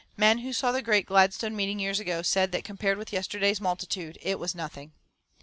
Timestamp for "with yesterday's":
2.97-3.61